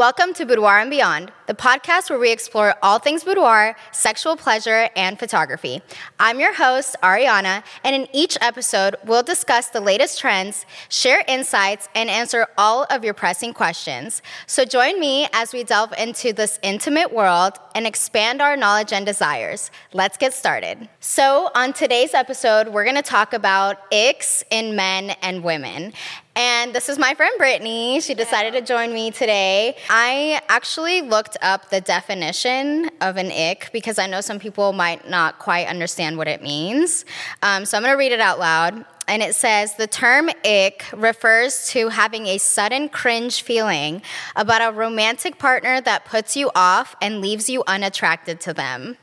[0.00, 4.88] Welcome to Boudoir and Beyond, the podcast where we explore all things boudoir, sexual pleasure,
[4.96, 5.82] and photography.
[6.18, 11.90] I'm your host, Ariana, and in each episode, we'll discuss the latest trends, share insights,
[11.94, 14.22] and answer all of your pressing questions.
[14.46, 19.04] So join me as we delve into this intimate world and expand our knowledge and
[19.04, 19.70] desires.
[19.92, 20.88] Let's get started.
[21.00, 25.92] So, on today's episode, we're gonna talk about icks in men and women.
[26.36, 28.02] And this is my friend Britney.
[28.02, 29.76] She decided to join me today.
[29.88, 35.08] I actually looked up the definition of an ick because I know some people might
[35.08, 37.04] not quite understand what it means.
[37.42, 38.84] Um, so I'm going to read it out loud.
[39.08, 44.00] And it says the term ick refers to having a sudden cringe feeling
[44.36, 48.96] about a romantic partner that puts you off and leaves you unattracted to them.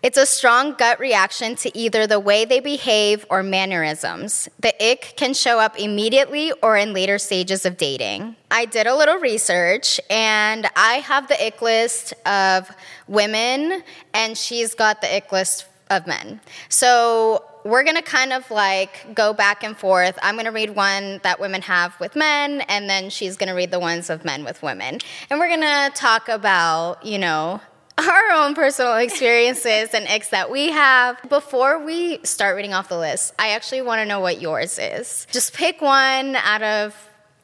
[0.00, 4.48] It's a strong gut reaction to either the way they behave or mannerisms.
[4.60, 8.36] The ick can show up immediately or in later stages of dating.
[8.48, 12.70] I did a little research and I have the ick list of
[13.08, 13.82] women,
[14.14, 16.40] and she's got the ick list of men.
[16.68, 20.16] So we're gonna kind of like go back and forth.
[20.22, 23.80] I'm gonna read one that women have with men, and then she's gonna read the
[23.80, 25.00] ones of men with women.
[25.28, 27.60] And we're gonna talk about, you know,
[27.98, 31.18] our own personal experiences and icks that we have.
[31.28, 35.26] Before we start reading off the list, I actually want to know what yours is.
[35.30, 36.94] Just pick one out of.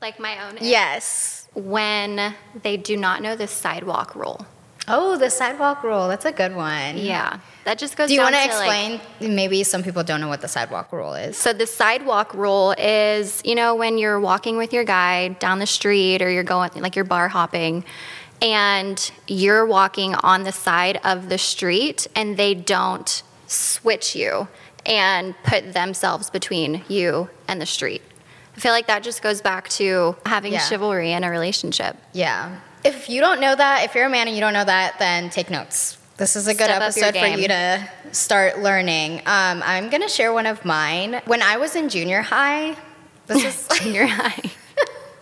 [0.01, 0.57] Like my own.
[0.57, 0.63] ick.
[0.63, 1.49] Yes.
[1.55, 4.47] When they do not know the sidewalk rule.
[4.87, 6.09] Oh, the sidewalk rule.
[6.09, 6.99] That's a good one.
[6.99, 7.39] Yeah.
[7.65, 9.35] That just goes Do you want to to like- explain?
[9.35, 11.39] Maybe some people don't know what the sidewalk rule is.
[11.39, 15.67] So the sidewalk rule is, you know, when you're walking with your guy down the
[15.67, 17.83] street or you're going like you're bar hopping
[18.45, 24.47] and you're walking on the side of the street and they don't switch you
[24.87, 28.03] and put themselves between you and the street.
[28.57, 30.59] I feel like that just goes back to having Yeah.
[30.61, 31.97] chivalry in a relationship.
[32.13, 32.57] Yeah.
[32.85, 35.31] If you don't know that, if you're a man and you don't know that, then
[35.31, 35.97] take notes.
[36.19, 39.21] This is a good Step episode for you to start learning.
[39.27, 41.21] Um, I'm going to share one of mine.
[41.25, 42.77] When I was in junior high,
[43.27, 44.51] this is Junior high.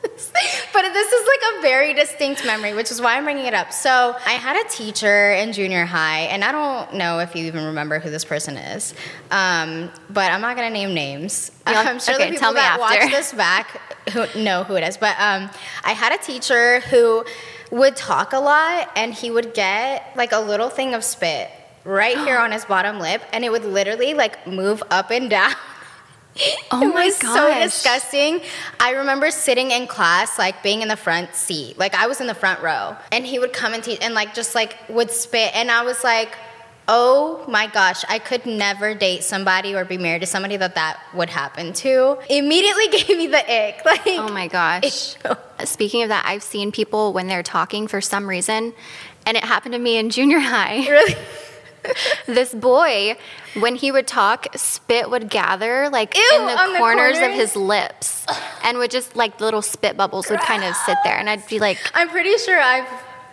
[0.73, 3.73] but this is like a very distinct memory, which is why I'm bringing it up.
[3.73, 7.67] So I had a teacher in junior high, and I don't know if you even
[7.67, 8.95] remember who this person is,
[9.31, 11.53] um, but I'm not gonna name names.
[11.67, 13.05] I'm sure okay, the people tell me that after.
[13.05, 13.81] watch this back
[14.11, 14.97] who know who it is.
[14.97, 15.51] But um,
[15.85, 17.25] I had a teacher who
[17.71, 21.51] would talk a lot, and he would get like a little thing of spit
[21.85, 25.55] right here on his bottom lip, and it would literally like move up and down.
[26.71, 28.41] Oh it my was so disgusting.
[28.81, 32.27] I remember sitting in class, like being in the front seat, like I was in
[32.27, 35.55] the front row, and he would come and teach, and like just like would spit,
[35.55, 36.35] and I was like,
[36.89, 40.99] oh my gosh, I could never date somebody or be married to somebody that that
[41.15, 42.19] would happen to.
[42.31, 43.39] Immediately gave me the
[43.69, 43.83] ick.
[43.85, 45.17] Like, Oh my gosh.
[45.65, 48.73] Speaking of that, I've seen people when they're talking for some reason,
[49.27, 50.89] and it happened to me in junior high.
[50.89, 51.15] really?
[52.27, 53.17] this boy,
[53.59, 57.33] when he would talk, spit would gather like Ew, in the on the corners, of
[57.33, 58.27] his lips,
[58.65, 61.59] and would just like little spit bubbles would kind of sit there, and I'd be
[61.59, 62.89] like, I'm pretty sure I've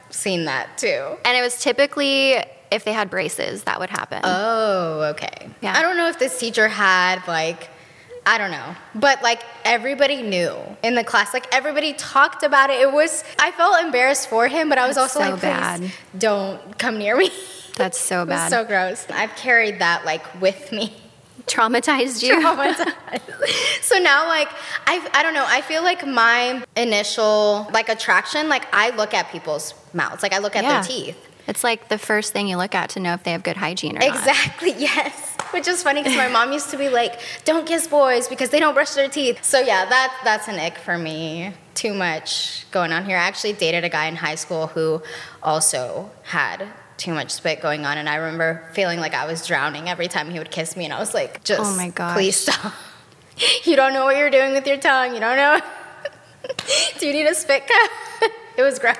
[0.09, 1.17] seen that too.
[1.23, 2.35] and it was typically
[2.71, 4.21] if they had braces that would happen.
[4.23, 5.49] Oh, okay.
[5.61, 5.77] Yeah.
[5.77, 7.69] I don't know if this teacher had like
[8.25, 8.75] I don't know.
[8.93, 11.33] But like everybody knew in the class.
[11.33, 12.79] Like everybody talked about it.
[12.81, 15.91] It was I felt embarrassed for him, but I was That's also so like, bad.
[16.17, 17.31] don't come near me.
[17.79, 18.49] That's so bad.
[18.51, 19.07] so gross.
[19.09, 20.93] I've carried that like with me.
[21.47, 22.35] Traumatized you.
[22.35, 23.81] traumatized.
[23.81, 24.49] so now like
[24.85, 29.31] I I don't know, I feel like my initial like attraction, like I look at
[29.31, 30.21] people's mouths.
[30.21, 30.73] Like I look at Yeah.
[30.81, 31.17] their teeth.
[31.47, 33.95] It's like the first thing you look at to know if they have good hygiene
[33.97, 34.09] or not.
[34.09, 35.35] Exactly, yes.
[35.49, 38.59] Which is funny because my mom used to be like, "Don't kiss boys because they
[38.59, 41.53] don't brush their teeth." So yeah, that that's an ick for me.
[41.73, 43.17] Too much going on here.
[43.17, 45.01] I actually dated a guy in high school who
[45.41, 46.67] also had
[46.99, 50.29] too much spit going on, and I remember feeling like I was drowning every time
[50.29, 52.13] he would kiss me, and I was like, oh "Just Oh my gosh.
[52.15, 52.73] please stop.
[53.63, 55.13] you don't know what you're doing with your tongue.
[55.15, 55.59] You don't know.
[56.99, 57.91] Do you need a spit cup?"
[58.57, 58.95] it was gross.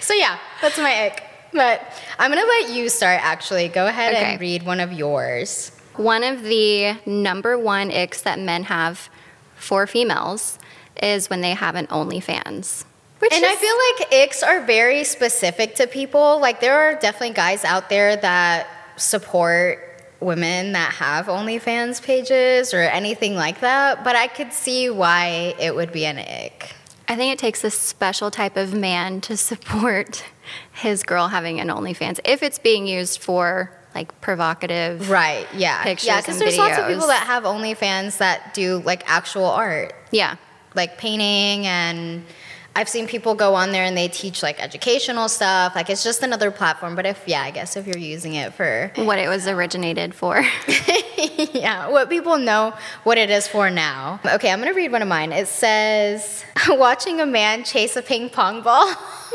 [0.00, 1.24] So yeah, that's my ick.
[1.52, 1.82] But
[2.18, 3.20] I'm gonna let you start.
[3.24, 4.32] Actually, go ahead Okay.
[4.32, 5.72] and read one of yours.
[5.96, 9.10] One of the number one icks that men have
[9.56, 10.58] for females
[11.02, 12.84] is when they have an OnlyFans.
[13.22, 16.40] Which And I feel like icks are very specific to people.
[16.40, 18.66] Like there are definitely guys out there that
[18.96, 19.78] support
[20.18, 24.02] women that have OnlyFans pages or anything like that.
[24.02, 26.74] But I could see why it would be an ick.
[27.06, 30.24] I think it takes a special type of man to support
[30.72, 35.10] his girl having an OnlyFans if it's being used for like provocative.
[35.10, 35.46] Right?
[35.54, 35.80] Yeah.
[35.84, 39.92] Pictures yeah, because there's lots of people that have OnlyFans that do like actual art.
[40.10, 40.34] Yeah.
[40.74, 42.24] like painting and
[42.74, 45.74] I've seen people go on there and they teach like educational stuff.
[45.74, 46.94] Like it's just another platform.
[46.94, 50.36] But if yeah, I guess if you're using it for What it was originated for.
[51.52, 52.74] yeah, what people know
[53.04, 54.20] what it is for now.
[54.24, 55.32] Okay, I'm gonna read one of mine.
[55.32, 58.94] It says, "Watching a man chase a ping pong ball."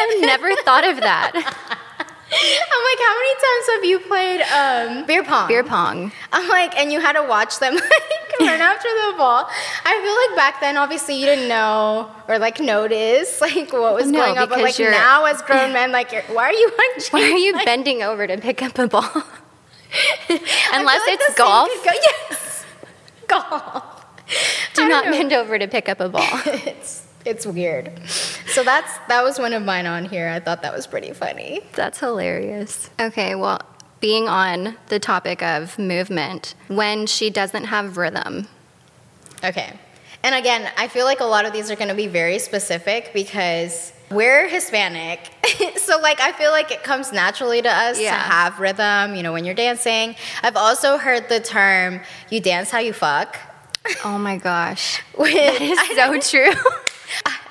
[0.00, 1.78] I've never thought of that.
[2.32, 5.48] I'm like, how many times have you played um, beer pong?
[5.48, 6.12] Beer pong.
[6.30, 9.48] I'm like, and you had to watch them like run after the ball.
[9.84, 14.08] I feel like back then, obviously, you didn't know or like notice like what was
[14.10, 14.48] No, going on.
[14.48, 17.10] But like now, as grown men, like, you're, why are you watching?
[17.12, 19.02] Why are you like, bending over to pick up a ball?
[20.28, 21.68] Unless like it's golf.
[21.82, 21.92] go-
[22.30, 22.64] yes,
[23.26, 24.04] golf.
[24.74, 25.12] Do not know.
[25.12, 26.28] bend over to pick up a ball.
[27.24, 27.92] It's it's weird.
[28.08, 30.28] So that's that was one of mine on here.
[30.28, 31.60] I thought that was pretty funny.
[31.74, 32.90] That's hilarious.
[33.00, 33.60] Okay, well,
[34.00, 38.48] being on the topic of movement, when she doesn't have rhythm,
[39.44, 39.72] Okay.
[40.24, 43.12] And again, I feel like a lot of these are going to be very specific
[43.14, 45.20] because we're Hispanic.
[45.76, 49.32] so, like, I feel like it comes naturally to us to have rhythm, you know,
[49.32, 50.16] when you're dancing.
[50.42, 52.00] I've also heard the term,
[52.30, 53.36] you dance how you fuck.
[54.04, 56.18] oh my gosh, Which that is so
[56.54, 56.70] true.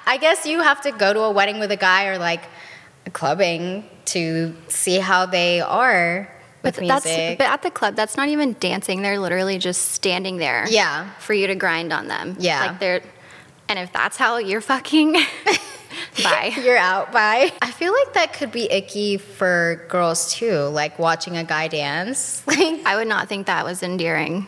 [0.05, 2.43] I guess you have to go to a wedding with a guy or like
[3.13, 6.31] clubbing to see how they are
[6.63, 7.37] with But that's music.
[7.37, 9.01] but at the club, that's not even dancing.
[9.01, 10.65] They're literally just standing there.
[10.69, 11.09] Yeah.
[11.19, 12.35] For you to grind on them.
[12.39, 12.65] Yeah.
[12.67, 13.01] Like they're,
[13.69, 15.13] and if that's how you're fucking,
[16.23, 16.53] bye.
[16.63, 17.51] You're out by.
[17.61, 22.43] I feel like that could be icky for girls too, like watching a guy dance.
[22.47, 24.45] Like I would not think that was endearing.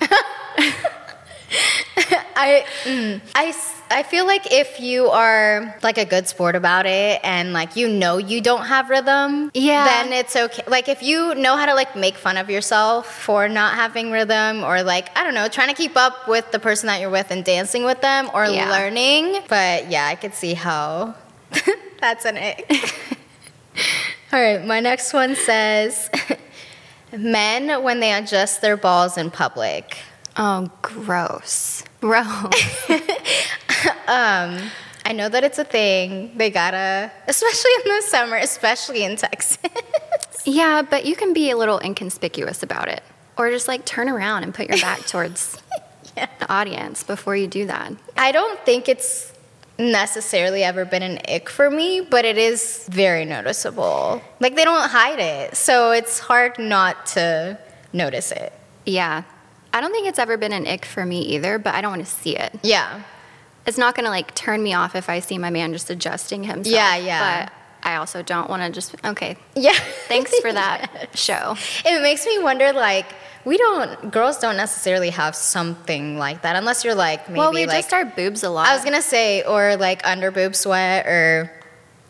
[2.35, 3.51] I, mm, I,
[3.91, 7.87] I feel like if you are like a good sport about it and like you
[7.89, 9.83] know you don't have rhythm, Yeah.
[9.85, 10.63] then it's okay.
[10.67, 14.63] Like if you know how to like make fun of yourself for not having rhythm
[14.63, 17.31] or like I don't know, trying to keep up with the person that you're with
[17.31, 18.69] and dancing with them or Yeah.
[18.69, 19.39] learning.
[19.47, 21.15] But yeah, I could see how
[21.99, 22.69] that's an ick.
[24.31, 26.11] All right, my next one says
[27.11, 29.97] men when they adjust their balls in public.
[30.37, 31.83] Oh, gross.
[32.01, 32.89] Gross.
[34.09, 34.71] Um,
[35.05, 36.31] I know that it's a thing.
[36.35, 39.59] They gotta, especially in the summer, especially in Texas.
[40.45, 43.03] yeah, but you can be a little inconspicuous about it.
[43.37, 45.61] Or just like turn around and put your back towards
[46.15, 47.93] the audience before you do that.
[48.17, 49.31] I don't think it's
[49.77, 54.23] necessarily ever been an ick for me, but it is very noticeable.
[54.39, 57.59] Like they don't hide it, so it's hard not to
[57.93, 58.53] notice it.
[58.87, 59.23] Yeah.
[59.73, 62.05] I don't think it's ever been an ick for me either, but I don't want
[62.05, 62.57] to see it.
[62.63, 63.03] Yeah.
[63.65, 66.43] It's not going to like turn me off if I see my man just adjusting
[66.43, 66.73] himself.
[66.73, 67.45] Yeah, yeah.
[67.45, 69.73] But I also don't want to just, okay, Yeah.
[70.07, 71.55] thanks for that show.
[71.85, 73.05] It makes me wonder like
[73.45, 77.65] we don't girls don't necessarily have something like that unless you're like maybe well, we
[77.65, 78.67] like just our boobs a lot.
[78.67, 81.49] I was gonna say, or like under boob sweat, or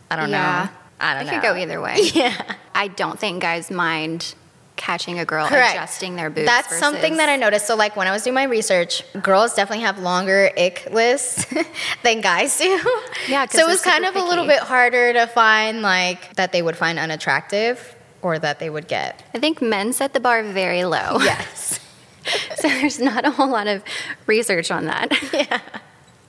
[0.09, 0.69] I don't Yeah.
[0.69, 0.75] know.
[1.01, 1.31] I don't know.
[1.31, 1.97] it could go either way.
[2.13, 2.35] Yeah,
[2.73, 4.33] I don't think guys mind
[4.79, 5.75] catching a girl correct.
[5.75, 6.47] adjusting their boobs.
[6.47, 7.67] That's versus- something that I noticed.
[7.67, 11.45] So, like when I was doing my research, girls definitely have longer ick lists
[12.03, 12.79] than guys do.
[13.27, 13.45] Yeah.
[13.47, 16.61] so it was kind of super a little bit harder to find like that they
[16.61, 19.23] would find unattractive or that they would get.
[19.33, 21.17] I think men set the bar very low.
[21.19, 21.79] Yes.
[22.57, 23.83] so there's not a whole lot of
[24.27, 25.12] research on that.
[25.33, 25.59] yeah.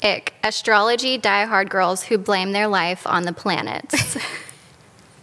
[0.02, 0.35] Ick.
[0.42, 4.16] Astrology diehard girls who blame their life on the planets.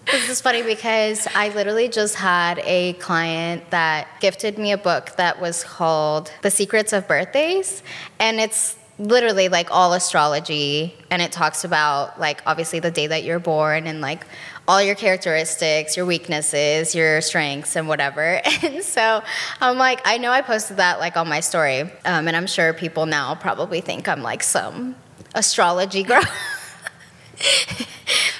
[0.09, 5.13] This is funny because I literally just had a client that gifted me a book
[5.17, 7.83] that was called The Secrets of Birthdays.
[8.17, 10.95] And it's literally like all astrology.
[11.11, 14.25] And it talks about, like, obviously the day that you're born and like
[14.65, 18.41] all your characteristics, your weaknesses, your strengths, and whatever.
[18.63, 19.21] And so
[19.59, 21.81] I'm like, I know I posted that like on my story.
[21.81, 24.95] Um, and I'm sure people now probably think I'm like some
[25.35, 26.23] astrology girl.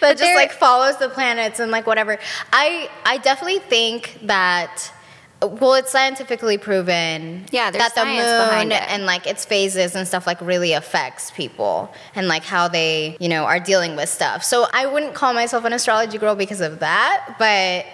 [0.02, 2.18] That just like follows the planets and like whatever.
[2.54, 4.92] I I definitely think that
[5.42, 8.82] well, it's scientifically proven Yeah, that the moon behind it.
[8.90, 13.30] and like its phases and stuff like really affects people and like how they you
[13.30, 14.44] know are dealing with stuff.
[14.44, 17.86] So I wouldn't call myself an astrology girl because of that, but.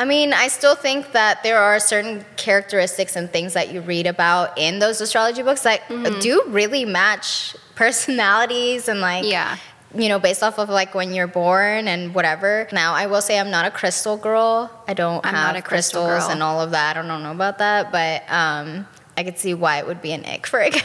[0.00, 4.06] I mean, I still think that there are certain characteristics and things that you read
[4.06, 6.20] about in those astrology books that Mm-hmm.
[6.20, 9.56] do really match personalities and like Yeah.
[9.94, 12.68] You know, based off of like when you're born and whatever.
[12.72, 14.70] Now, I will say I'm not a crystal girl.
[14.86, 16.32] I don't I'm have not a crystal crystals girl.
[16.32, 16.96] and all of that.
[16.96, 20.24] I don't know about that, but um, I could see why it would be an
[20.26, 20.80] ick for a guy.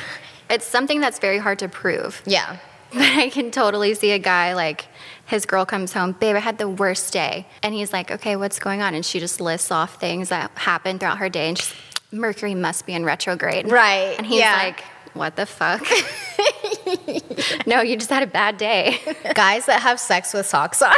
[0.49, 2.21] it's something that's very hard to prove.
[2.25, 2.57] yeah.
[2.93, 4.85] But I can totally see a guy like
[5.25, 7.47] his girl comes home, babe, I had the worst day.
[7.63, 8.93] And he's like, okay, what's going on?
[8.93, 11.49] And she just lists off things that happened throughout her day.
[11.49, 11.73] And she's,
[12.11, 13.71] Mercury must be in retrograde.
[13.71, 14.55] Right, And he's yeah.
[14.57, 14.83] like,
[15.15, 15.81] what the fuck?
[17.65, 18.99] no, you just had a bad day.
[19.35, 20.95] Guys that have sex with socks on.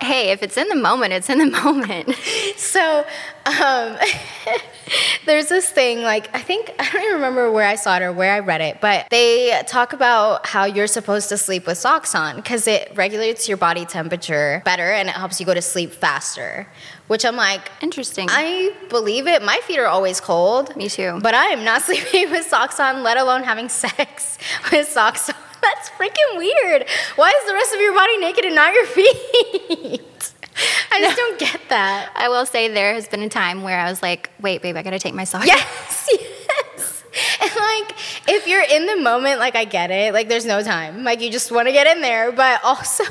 [0.00, 2.14] hey, if it's in the moment, it's in the moment.
[2.56, 3.04] So,
[3.46, 3.96] um,
[5.26, 8.12] there's this thing, like, I think, I don't even remember where I saw it or
[8.12, 12.14] where I read it, but they talk about how you're supposed to sleep with socks
[12.14, 15.92] on because it regulates your body temperature better and it helps you go to sleep
[15.92, 16.66] faster.
[17.06, 18.28] Which I'm like, Interesting.
[18.30, 19.42] I believe it.
[19.42, 20.74] My feet are always cold.
[20.74, 21.18] Me too.
[21.22, 24.38] But I am not sleeping with socks on, let alone having sex
[24.72, 25.36] with socks on.
[25.62, 26.86] That's freaking weird.
[27.16, 30.33] Why is the rest of your body naked and not your feet?
[30.92, 32.12] I just don't get that.
[32.14, 34.82] I will say there has been a time where I was like, wait, babe, I
[34.82, 35.46] gotta take my socks.
[35.46, 37.04] Yes, yes.
[37.40, 37.94] And like,
[38.28, 40.12] if you're in the moment, like, I get it.
[40.14, 41.04] Like, there's no time.
[41.04, 42.32] Like, you just want to get in there.
[42.32, 43.04] But also,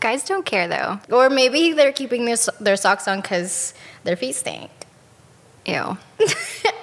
[0.00, 1.00] Guys don't care though.
[1.10, 3.72] or maybe they're keeping their, their socks on because
[4.02, 4.70] their feet stink.
[5.66, 5.96] Ew.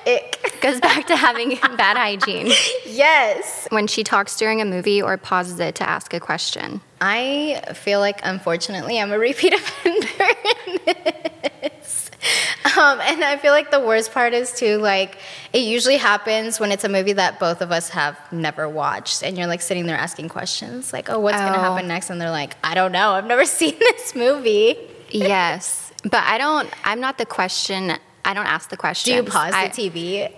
[0.08, 0.58] Ick.
[0.62, 2.52] Goes back to having bad hygiene.
[2.86, 3.68] Yes.
[3.70, 6.82] When she talks during a movie or pauses it to ask a question.
[7.00, 10.08] I feel like, unfortunately, I'm a repeat offender
[10.68, 12.12] in this.
[12.78, 15.18] Um, and I feel like the worst part is too, like,
[15.52, 19.24] it usually happens when it's a movie that both of us have never watched.
[19.24, 21.62] And you're like sitting there asking questions, like, oh, what's going to Oh.
[21.74, 22.10] happen next?
[22.12, 23.12] And they're like, I don't know.
[23.12, 24.78] I've never seen this movie.
[25.10, 25.92] Yes.
[26.04, 27.94] But I don't, I'm not the question,
[28.26, 29.12] I don't ask the question.
[29.12, 30.32] Do you pause I, the TV?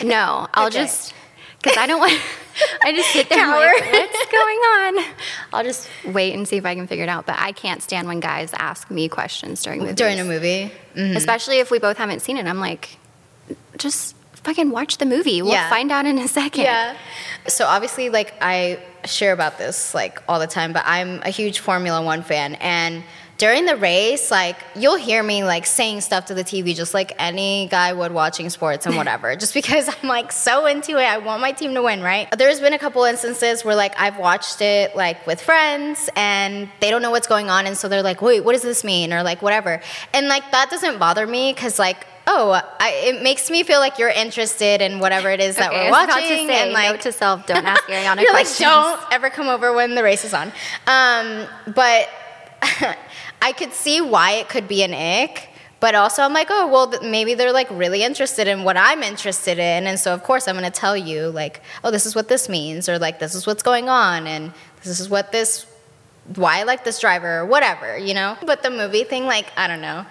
[0.04, 0.78] No, I'll Okay.
[0.78, 1.14] just,
[1.62, 2.12] because I don't want,
[2.84, 5.04] I just sit there like, what's going on?
[5.52, 7.26] I'll just wait and see if I can figure it out.
[7.26, 9.96] But I can't stand when guys ask me questions during movies.
[9.96, 10.70] During a movie?
[10.94, 11.16] Mm-hmm.
[11.16, 12.46] Especially if we both haven't seen it.
[12.46, 12.98] I'm like,
[13.78, 14.14] just
[14.44, 15.42] fucking watch the movie.
[15.42, 15.68] We'll Yeah.
[15.70, 16.62] find out in a second.
[16.64, 16.96] Yeah.
[17.48, 21.58] So obviously, like I share about this like all the time, but I'm a huge
[21.60, 23.02] Formula One fan, and
[23.38, 27.12] during the race, like you'll hear me like saying stuff to the TV, just like
[27.18, 31.04] any guy would watching sports and whatever, just because I'm like so into it.
[31.04, 32.28] I want my team to win, right?
[32.36, 36.90] There's been a couple instances where like I've watched it like with friends, and they
[36.90, 39.22] don't know what's going on, and so they're like, "Wait, what does this mean?" or
[39.22, 39.80] like whatever,
[40.14, 42.06] and like that doesn't bother me because like.
[42.28, 42.50] Oh,
[42.80, 45.92] I, it makes me feel like you're interested in whatever it is that Okay, we're
[45.92, 48.62] watching, say, and like note to self, don't ask Ariana you're questions.
[48.68, 50.50] like, don't ever come over when the race is on.
[50.88, 52.08] Um, but
[53.42, 55.48] I could see why it could be an ick.
[55.78, 59.58] But also, I'm like, oh, well, maybe they're like really interested in what I'm interested
[59.58, 59.86] in.
[59.86, 62.48] And so, of course, I'm going to tell you, like, oh, this is what this
[62.48, 65.66] means, or like, this is what's going on, and this is what this,
[66.34, 68.38] why I like this driver, or whatever, you know?
[68.46, 70.06] But the movie thing, like, I don't know.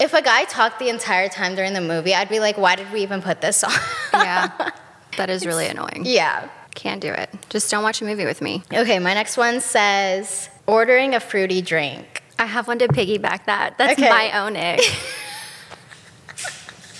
[0.00, 2.90] If a guy talked the entire time during the movie, I'd be like, why did
[2.90, 3.72] we even put this on?
[4.14, 4.70] yeah.
[5.18, 6.04] That is really annoying.
[6.06, 6.48] yeah.
[6.74, 7.30] Can't do it.
[7.50, 8.64] Just don't watch a movie with me.
[8.72, 12.22] Okay, my next one says ordering a fruity drink.
[12.38, 13.78] I have one to piggyback that.
[13.78, 14.08] That's Okay.
[14.08, 14.80] my own egg.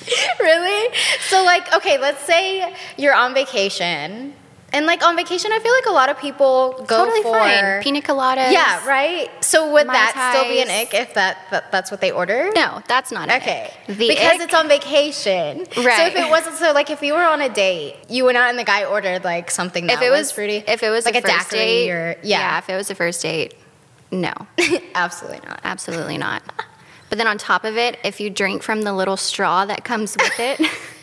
[0.41, 0.95] really?
[1.29, 4.35] So, like, okay, let's say you're on vacation.
[4.75, 7.39] And, like, on vacation, I feel like a lot of people go totally for.
[7.39, 7.83] fine.
[7.83, 8.51] Pina coladas.
[8.53, 9.31] Yeah, right?
[9.43, 12.51] So, would that still be an ick if that, that that's what they order?
[12.55, 13.73] No, that's not an Okay.
[13.87, 15.59] because ick- it's on vacation.
[15.61, 15.97] right?
[15.97, 18.51] So if it wasn't so like if you were on a date, you went out
[18.51, 20.65] and the guy ordered like something that if it was fruity.
[20.67, 22.59] if it was like a, a, first daiquiri date, or yeah, yeah.
[22.59, 23.55] if it was a first date,
[24.11, 24.33] no,
[24.95, 25.61] Absolutely not.
[25.65, 26.43] absolutely not.
[27.11, 30.17] But then on top of it, if you drink from the little straw that comes
[30.19, 30.61] with it,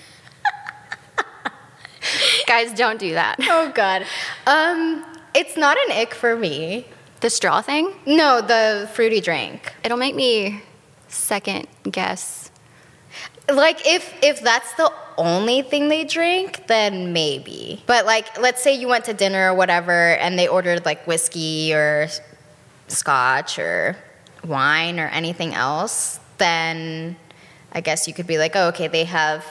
[2.48, 3.38] guys, don't do that.
[3.50, 4.06] Oh god.
[4.48, 6.86] Um it's not an ick for me.
[7.22, 9.74] The straw thing, No, the fruity drink.
[9.84, 10.62] it'll make me
[11.08, 12.50] second guess.
[13.50, 17.84] Like if if that's the only thing they drink, then maybe.
[17.86, 21.74] But like let's say you went to dinner or whatever and they ordered like whiskey
[21.74, 22.08] or
[22.88, 23.96] scotch or
[24.46, 27.15] wine or anything else, then
[27.72, 29.46] I guess you could be like, oh, okay, they have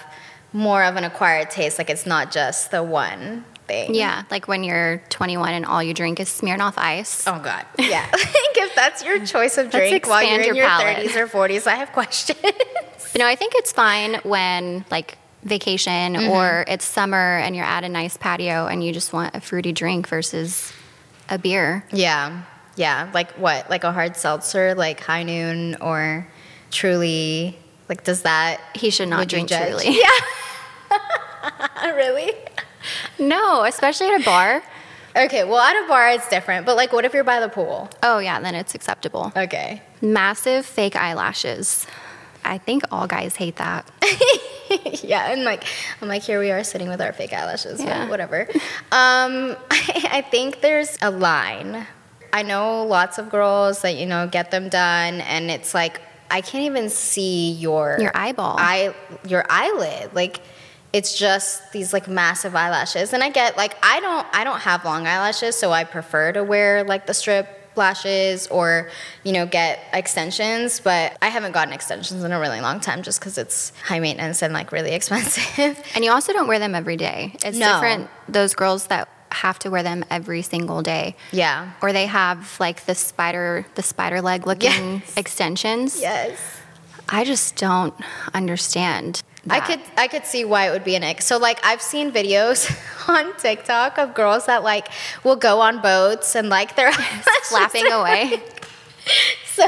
[0.53, 1.79] more of an acquired taste.
[1.79, 3.95] Like it's not just the one thing.
[3.95, 7.25] Yeah, like when you're 21 and all you drink is Smirnoff Ice.
[7.27, 7.65] Oh God.
[7.79, 8.09] Yeah.
[8.13, 8.25] like
[8.57, 11.07] if that's your choice of drink while you're in your your palate.
[11.09, 12.39] 30s or 40s, I have questions.
[12.43, 16.31] But no, I think it's fine when like vacation Mm-hmm.
[16.31, 19.73] or it's summer and you're at a nice patio and you just want a fruity
[19.73, 20.73] drink versus
[21.29, 21.85] a beer.
[21.93, 22.43] Yeah,
[22.77, 23.11] yeah.
[23.15, 23.71] Like what?
[23.71, 26.27] Like a hard seltzer, like High Noon or
[26.71, 27.59] Truly.
[27.91, 28.61] Like, does that?
[28.75, 29.51] He should not drink?
[29.51, 30.01] Truly.
[30.01, 30.97] Yeah.
[31.95, 32.33] really?
[33.19, 34.63] No, especially at a bar.
[35.17, 35.45] Okay.
[35.45, 36.67] Well, at a bar, it's different.
[36.67, 37.91] But like, what if you're by the pool?
[38.03, 39.33] Oh yeah, then it's acceptable.
[39.37, 39.83] Okay.
[40.01, 41.87] Massive fake eyelashes.
[42.45, 43.91] I think all guys hate that.
[45.03, 45.65] yeah, and like,
[46.01, 47.81] I'm like, here we are sitting with our fake eyelashes.
[47.81, 48.09] Yeah.
[48.09, 48.49] Whatever.
[48.93, 51.87] Um, I think there's a line.
[52.33, 56.01] I know lots of girls that you know get them done, and it's like
[56.31, 58.57] I can't even see your Your eyeball.
[58.59, 58.95] eye,
[59.27, 60.15] your eyelid.
[60.15, 60.41] Like,
[60.93, 63.13] it's just these like massive eyelashes.
[63.13, 66.43] And I get like I don't I don't have long eyelashes, so I prefer to
[66.43, 67.47] wear like the strip
[67.77, 68.91] lashes or
[69.23, 73.21] you know get extensions but i haven't gotten extensions in a really long time just
[73.21, 76.97] because it's high maintenance and like really expensive And you also don't wear them every
[76.97, 77.37] day.
[77.45, 77.73] It's No.
[77.75, 81.15] different those girls that have to wear them every single day.
[81.33, 84.71] yeah Or they have like the spider the spider leg looking
[85.01, 85.17] Yes.
[85.17, 86.01] extensions.
[86.01, 86.39] yes
[87.13, 87.95] I just don't
[88.35, 89.21] understand.
[89.49, 91.23] I could I could see why it would be an ick.
[91.23, 92.71] So like I've seen videos
[93.09, 94.89] on TikTok of girls that like
[95.25, 96.93] will go on boats and like they're
[97.51, 98.43] flapping away.
[99.55, 99.67] So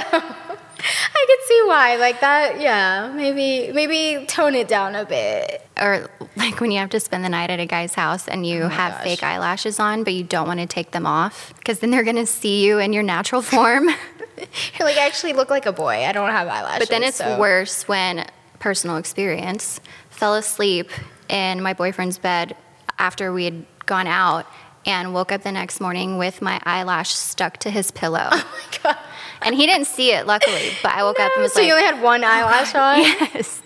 [1.14, 2.60] I could see why like that.
[2.60, 5.66] Yeah, maybe maybe tone it down a bit.
[5.80, 8.62] or like when you have to spend the night at a guy's house and you
[8.62, 9.04] Oh have gosh.
[9.04, 12.26] fake eyelashes on, but you don't want to take them off because then they're gonna
[12.26, 13.88] see you in your natural form.
[14.78, 16.04] You're like I actually look like a boy.
[16.04, 16.78] I don't have eyelashes.
[16.80, 18.26] but then it's so- worse when
[18.58, 20.90] personal experience fell asleep
[21.28, 22.56] in my boyfriend's bed
[22.98, 24.46] after we had gone out
[24.86, 28.28] and woke up the next morning with my eyelash stuck to his pillow.
[28.32, 28.98] Oh my god.
[29.42, 31.74] and he didn't see it, luckily, but I woke up and was so like, "So
[31.76, 32.98] you only had one eyelash on.
[33.00, 33.62] yes.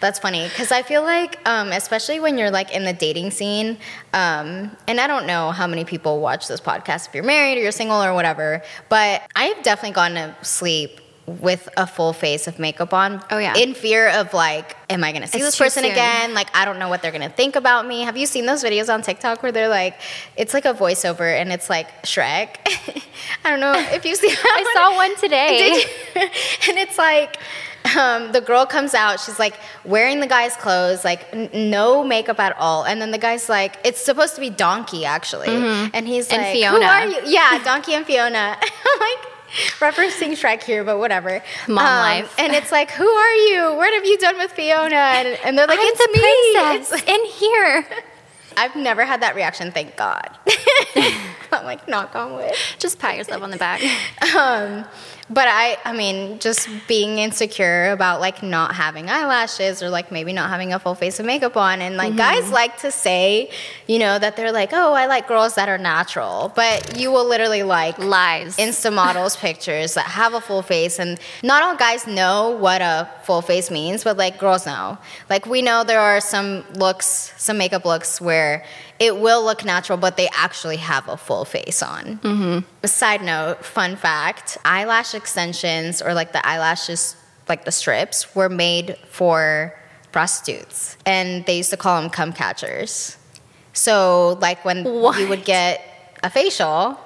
[0.00, 3.78] That's funny because I feel like, um, especially when you're like in the dating scene,
[4.12, 7.62] um, and I don't know how many people watch this podcast if you're married or
[7.62, 12.58] you're single or whatever, but I've definitely gone to sleep with a full face of
[12.58, 13.20] makeup on.
[13.30, 13.56] Oh, yeah.
[13.56, 15.90] In fear of like, am I gonna see It's this person soon.
[15.92, 16.34] again?
[16.34, 18.02] Like, I don't know what they're gonna think about me.
[18.02, 19.98] Have you seen those videos on TikTok where they're like,
[20.36, 22.56] it's like a voiceover and it's like Shrek?
[23.44, 24.28] I don't know if you see.
[24.30, 25.84] I saw one today.
[26.68, 27.38] And it's like
[27.96, 29.20] um, the girl comes out.
[29.20, 29.54] She's like
[29.84, 32.84] wearing the guy's clothes, like n- no makeup at all.
[32.84, 36.52] And then the guy's like, it's supposed to be Donkey actually, and he's And like,
[36.54, 36.76] Fiona.
[36.78, 37.20] Who are you?
[37.26, 38.56] Yeah, Donkey and Fiona.
[38.62, 39.32] I'm like.
[39.78, 41.42] Referencing Shrek here, but whatever.
[41.68, 42.34] Mom Um, life.
[42.38, 43.74] And it's like, who are you?
[43.76, 44.94] What have you done with Fiona?
[44.96, 46.74] And, and they're like, I'm it's me.
[46.82, 47.86] princess It's- in here.
[48.58, 50.30] I've never had that reaction, thank God.
[51.52, 52.52] I'm like, knock on wood.
[52.78, 53.82] Just pat yourself on the back.
[54.34, 54.86] Um,
[55.28, 60.32] but I, I mean, just being insecure about like not having eyelashes or like maybe
[60.32, 61.82] not having a full face of makeup on.
[61.82, 62.52] And like guys mm-hmm.
[62.52, 63.50] like to say,
[63.88, 66.52] you know, that they're like, oh, I like girls that are natural.
[66.54, 68.56] But you will literally like Lies.
[68.56, 71.00] Insta models pictures that have a full face.
[71.00, 74.96] And not all guys know what a full face means, but like girls know.
[75.28, 78.64] Like we know there are some looks, some makeup looks where
[78.98, 82.64] it will look natural, but they actually have a full face on.
[82.82, 87.16] A side note, fun fact eyelash extensions or like the eyelashes,
[87.48, 89.74] like the strips, were made for
[90.12, 90.96] prostitutes.
[91.04, 93.16] And they used to call them cum catchers.
[93.72, 95.18] So, like when What?
[95.20, 95.82] you would get
[96.22, 96.98] a facial,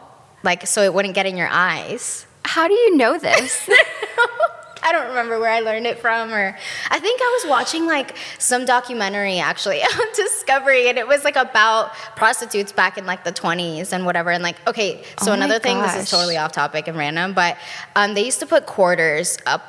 [0.44, 2.26] like so it wouldn't get in your eyes.
[2.44, 3.68] How do you know this?
[4.82, 6.56] I don't remember where I learned it from, or
[6.90, 11.36] I think I was watching like some documentary actually on Discovery, and it was like
[11.36, 14.30] about prostitutes back in like the 20s and whatever.
[14.30, 17.56] And like, okay, so Oh another thing, this is totally off topic and random, but
[17.96, 19.62] um, they used to put quarters up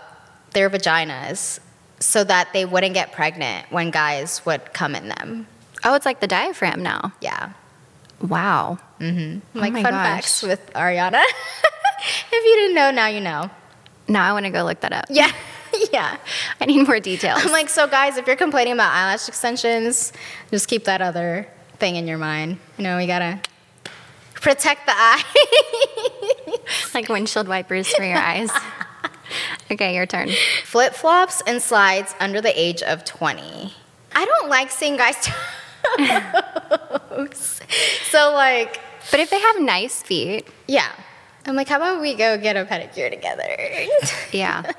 [0.51, 1.59] their vaginas
[1.99, 5.47] so that they wouldn't get pregnant when guys would come in them.
[5.83, 7.13] oh, it's like the diaphragm now.
[7.21, 7.53] Yeah.
[8.21, 8.77] Wow.
[8.99, 9.91] Like Oh my fun gosh.
[9.91, 11.21] facts with Ariana.
[12.31, 13.49] if you didn't know, now you know.
[14.11, 15.05] Now I want to go look that up.
[15.09, 15.31] Yeah.
[15.93, 16.17] yeah.
[16.59, 17.39] I need more details.
[17.45, 20.11] I'm like, so guys, if you're complaining about eyelash extensions,
[20.49, 21.47] just keep that other
[21.77, 22.57] thing in your mind.
[22.77, 23.39] You know, we gotta
[24.33, 25.23] protect the eye.
[26.93, 28.51] like windshield wipers for your eyes.
[29.71, 30.29] okay, your turn.
[30.65, 33.73] Flip flops and slides under the age of 20.
[34.13, 35.15] I don't like seeing guys
[35.97, 37.61] toes.
[38.09, 40.91] so, like, But if they have nice feet, yeah.
[41.45, 43.47] I'm like, how about we go get a pedicure together?
[44.31, 44.71] yeah.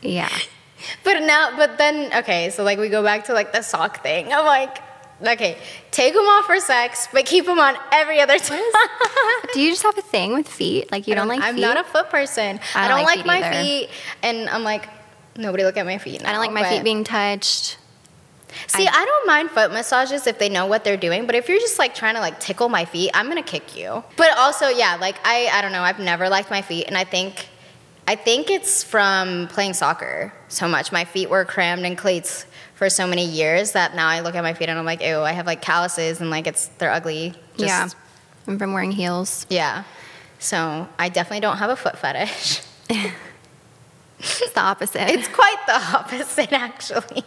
[0.00, 0.30] yeah.
[1.04, 4.32] But now, but then, okay, so like we go back to like the sock thing.
[4.32, 4.78] I'm like,
[5.20, 5.58] okay,
[5.90, 8.62] take them off for sex, but keep them on every other time.
[9.52, 10.90] Do you just have a thing with feet?
[10.90, 11.60] Like you don't, like I'm feet?
[11.62, 12.60] not a foot person.
[12.74, 13.62] I I don't don't, like like, feet my either.
[13.62, 13.90] feet,
[14.22, 14.88] and I'm like,
[15.36, 16.24] nobody look at my feet.
[16.24, 17.76] I don't like now, my feet being touched.
[18.66, 21.58] See, I, don't mind foot massages if they know what they're doing, but if you're
[21.58, 24.02] just like trying to like tickle my feet, I'm gonna kick you.
[24.16, 27.04] But also, yeah, like I, I don't know, I've never liked my feet, and I
[27.04, 27.48] think,
[28.08, 30.92] I think it's from playing soccer so much.
[30.92, 34.42] My feet were crammed in cleats for so many years that now I look at
[34.42, 37.34] my feet and I'm like, ew, I have like calluses and like it's they're ugly.
[37.56, 37.88] Just- yeah.
[38.46, 39.46] I'm from wearing heels.
[39.50, 39.84] yeah.
[40.38, 42.62] So I definitely don't have a foot fetish.
[44.22, 45.08] It's the opposite.
[45.10, 47.24] It's quite the opposite, actually.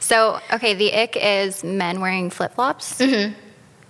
[0.00, 3.34] so, okay, the ick is men wearing flip flops, Mm-hmm.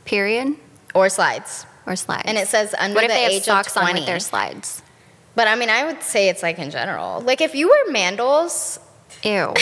[0.05, 0.55] period,
[0.95, 1.67] or slides.
[1.87, 2.23] or slides.
[2.27, 4.01] And it says under what if the they have age socks of on 20.
[4.01, 4.83] with their slides?
[5.35, 7.21] But I mean, I would say it's like in general.
[7.21, 8.79] Like if you wear mandals,
[9.25, 9.55] Ew.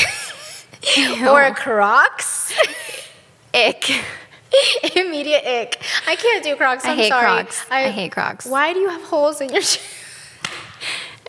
[0.97, 1.29] Ew.
[1.29, 2.53] or a Crocs.
[3.55, 3.91] Ick.
[4.97, 5.83] Immediate ick.
[6.07, 6.85] I can't do Crocs.
[6.85, 7.25] I I'm hate sorry.
[7.27, 7.67] Crocs.
[7.71, 8.47] I hate Crocs.
[8.47, 9.83] Why do you have holes in your shoes?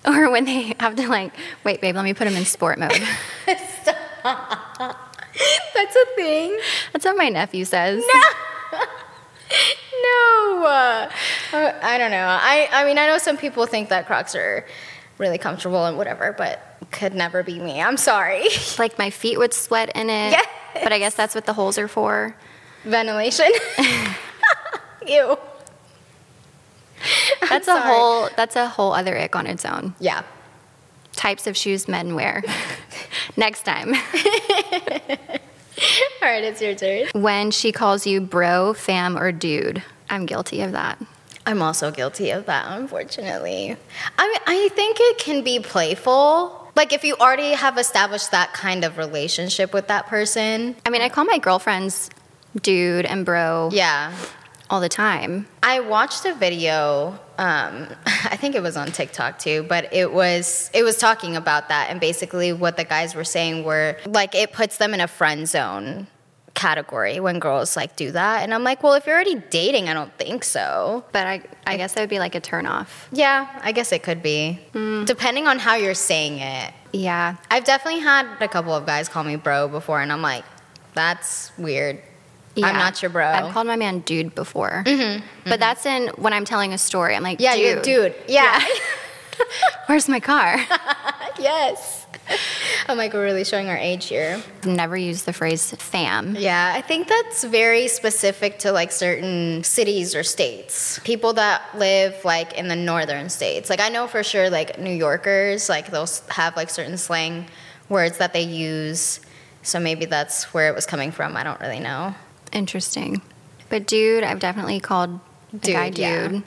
[0.16, 1.34] Or when they have to like,
[1.66, 2.92] wait, babe, let me put them in sport mode.
[3.46, 3.88] That's
[4.24, 6.58] a thing.
[6.94, 8.04] That's what my nephew says.
[9.50, 10.66] No.
[10.66, 11.10] Uh,
[11.82, 12.28] I don't know.
[12.28, 14.66] I, I mean, I know some people think that Crocs are
[15.18, 17.82] really comfortable and whatever, but could never be me.
[17.82, 18.44] I'm sorry.
[18.78, 20.32] Like my feet would sweat in it.
[20.32, 20.48] Yes.
[20.84, 22.36] But I guess that's what the holes are for.
[22.84, 23.52] Ventilation.
[25.08, 25.38] Ew.
[27.50, 29.96] That's a whole that's a whole other ick on its own.
[30.00, 30.24] Yeah.
[31.14, 32.44] Types of shoes men wear.
[33.38, 33.94] Next time.
[36.22, 37.08] All right, it's your turn.
[37.14, 39.84] When she calls you bro, fam, or dude.
[40.10, 41.00] I'm guilty of that.
[41.46, 43.78] I'm also guilty of that, unfortunately.
[44.18, 46.72] I mean, I think it can be playful.
[46.76, 50.76] Like if you already have established that kind of relationship with that person.
[50.86, 52.10] I mean, I call my girlfriends
[52.62, 54.14] dude and bro Yeah.
[54.70, 55.48] All the time.
[55.64, 57.20] I watched a video.
[57.38, 61.70] Um, I think it was on TikTok too, but it was it was talking about
[61.70, 65.08] that, and basically what the guys were saying were like it puts them in a
[65.08, 66.08] friend zone
[66.54, 69.94] category when girls like do that, and I'm like, well, if you're already dating, I
[69.94, 71.06] don't think so.
[71.12, 73.08] But I, I guess that would be like a turn off.
[73.12, 74.60] Yeah, I guess it could be
[75.06, 76.74] depending on how you're saying it.
[76.94, 77.36] Yeah.
[77.52, 80.46] I've definitely had a couple of guys call me bro before, and I'm like,
[80.94, 82.02] that's weird.
[82.58, 82.68] Yeah.
[82.68, 83.24] I'm not your bro.
[83.24, 83.46] Mm-hmm.
[83.46, 84.84] I've called my man dude before.
[85.46, 87.16] But that's in when I'm telling a story.
[87.16, 88.16] I'm like, yeah, dude, dude.
[88.28, 88.64] Yeah.
[89.86, 90.58] where's my car?
[91.40, 92.06] yes.
[92.90, 94.42] I'm like, we're really showing our age here.
[94.66, 96.36] Never use the phrase fam.
[96.38, 101.00] Yeah, I think that's very specific to like certain cities or states.
[101.04, 103.70] People that live like in the northern states.
[103.70, 107.46] Like I know for sure like New Yorkers, like they'll have like certain slang
[107.88, 109.20] words that they use.
[109.64, 111.38] So maybe that's where it was coming from.
[111.38, 112.16] I don't really know.
[112.52, 113.22] Interesting.
[113.70, 115.20] But dude, I've definitely called
[115.52, 116.28] Dude, guy yeah.
[116.28, 116.44] dude.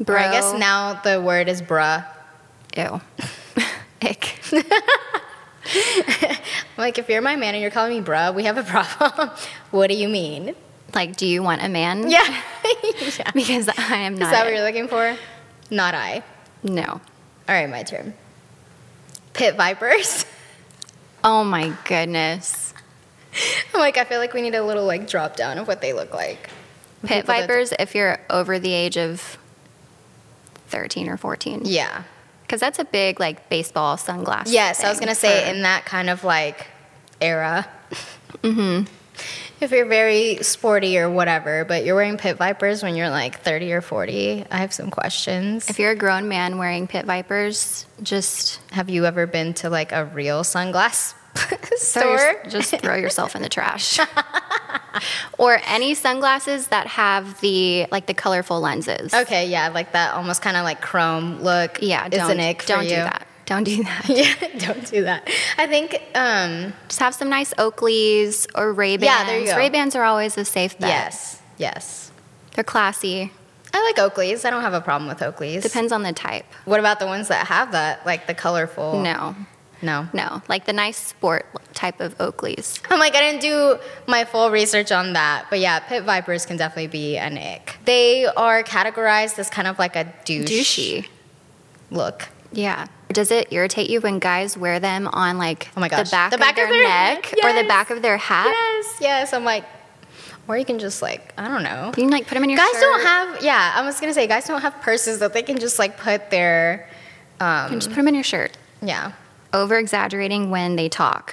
[0.00, 0.16] Or Bro.
[0.16, 2.04] I guess now the word is bruh.
[2.76, 3.00] Ew.
[4.02, 4.40] Ick.
[6.76, 9.30] Like if you're my man and you're calling me bruh, we have a problem.
[9.70, 10.54] what do you mean?
[10.94, 12.10] Like, do you want a man?
[12.10, 12.42] Yeah.
[13.18, 13.30] yeah.
[13.32, 14.26] Because I am not.
[14.26, 15.16] Is that what you're looking for?
[15.70, 16.22] Not I.
[16.62, 16.84] No.
[16.84, 17.00] All
[17.48, 18.14] right, my turn.
[19.32, 20.24] Pit vipers.
[21.24, 22.73] Oh my goodness.
[23.72, 25.92] I'm like, I feel like we need a little like drop down of what they
[25.92, 26.48] look like.
[27.02, 29.38] Pit People that- vipers, if you're over the age of
[30.68, 31.62] 13 or 14.
[31.64, 32.04] Yeah.
[32.42, 34.44] Because that's a big, like, baseball sunglass.
[34.46, 36.66] Yes, I was gonna say for- in that kind of like
[37.20, 37.66] era.
[38.42, 38.84] mm-hmm.
[39.60, 43.72] If you're very sporty or whatever, but you're wearing pit vipers when you're like 30
[43.72, 45.70] or 40, I have some questions.
[45.70, 49.92] If you're a grown man wearing pit vipers, just have you ever been to like
[49.92, 51.23] a real sunglass throw
[51.76, 52.16] store?
[52.16, 53.98] your- just throw yourself in the trash.
[55.38, 59.12] or any sunglasses that have the like the colorful lenses.
[59.12, 61.78] Okay, yeah, like that almost kind of like chrome look.
[61.82, 62.96] Yeah, don't, an ick don't do you.
[62.96, 63.26] that.
[63.46, 64.08] Don't do that.
[64.08, 65.28] Yeah, don't do that.
[65.58, 69.04] I think, um, Just have some nice Oakleys or Ray Bans.
[69.04, 69.56] Yeah, there you go.
[69.56, 70.88] Ray Bans are always a safe bet.
[70.88, 72.10] yes, yes.
[72.54, 73.32] They're classy.
[73.74, 74.44] I like Oakleys.
[74.44, 75.62] I don't have a problem with Oakleys.
[75.62, 76.46] Depends on the type.
[76.64, 79.02] What about the ones that have that, like the colorful?
[79.02, 79.34] No,
[79.84, 80.08] No.
[80.12, 82.80] no, like the nice sport type of Oakleys.
[82.90, 85.46] I'm like, I didn't do my full research on that.
[85.50, 87.76] But yeah, pit vipers can definitely be an ick.
[87.84, 91.06] They are categorized as kind of like a douche Douchey.
[91.90, 92.28] look.
[92.52, 92.86] Yeah.
[93.08, 96.06] Does it irritate you when guys wear them on like Oh my gosh.
[96.08, 98.16] the back, The back of, of their their neck neck, or the back of their
[98.16, 98.46] hat?
[98.46, 99.32] Yes, yes.
[99.32, 99.64] I'm like,
[100.48, 101.86] or you can just like, I don't know.
[101.96, 102.80] You can like put them in your Guys shirt.
[102.80, 105.78] don't have, yeah, I was gonna say, guys don't have purses that they can just
[105.78, 106.88] like put their,
[107.40, 108.56] You um, can just put them in your shirt.
[108.82, 109.12] yeah.
[109.54, 111.32] Over exaggerating when they talk.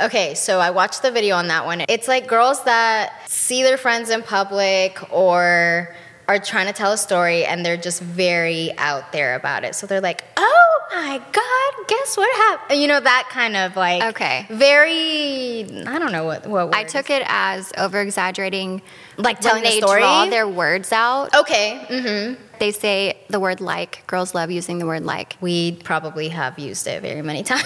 [0.00, 1.84] Okay, so I watched the video on that one.
[1.88, 5.94] It's like girls that see their friends in public or
[6.28, 9.74] are trying to tell a story and they're just very out there about it.
[9.74, 12.80] So they're like, oh my God, guess what happened?
[12.80, 14.46] You know, that kind of like, Okay.
[14.50, 18.80] very, I don't know what, what I took it as over exaggerating
[19.16, 20.00] Like when telling the they story?
[20.00, 21.34] draw their words out.
[21.34, 22.40] Okay, mm-hmm.
[22.60, 24.06] They say the word like.
[24.06, 25.36] Girls love using the word like.
[25.40, 27.64] We probably have used it very many times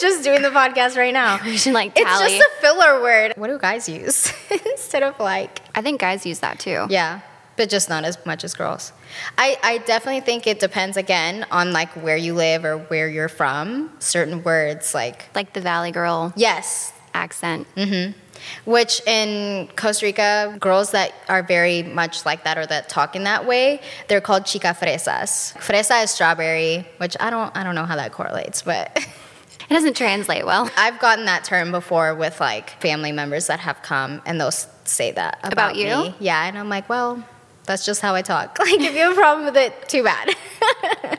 [0.00, 1.38] just doing the podcast right now.
[1.44, 2.08] We should like tally.
[2.36, 3.34] It's just a filler word.
[3.36, 4.32] What do guys use
[4.66, 5.60] instead of like?
[5.74, 6.86] I think guys use that too.
[6.88, 7.20] Yeah,
[7.60, 8.90] but just not as much as girls.
[9.36, 13.28] I, I definitely think it depends again on like where you live or where you're
[13.28, 13.90] from.
[13.98, 17.66] Certain words like Like the Valley Girl yes, accent.
[17.76, 18.18] Mm-hmm.
[18.64, 23.24] which in Costa Rica, girls that are very much like that or that talk in
[23.24, 25.52] that way, they're called chica fresas.
[25.58, 29.96] Fresa is strawberry, which I don't I don't know how that correlates, but it doesn't
[29.98, 30.70] translate well.
[30.78, 34.50] I've gotten that term before with like family members that have come and they'll
[34.84, 36.10] say that about, About you?
[36.10, 36.14] me.
[36.20, 37.22] Yeah, and I'm like, well,
[37.66, 38.58] that's just how I talk.
[38.60, 40.34] Like, if you have a problem with it, too bad.